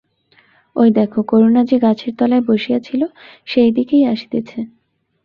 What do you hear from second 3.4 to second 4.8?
সেই দিকেই আসিতেছে।